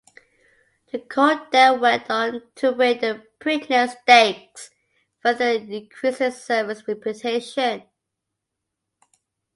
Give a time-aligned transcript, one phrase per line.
[0.91, 4.71] The colt then went on to win the Preakness Stakes
[5.21, 7.83] further increasing Servis' reputation.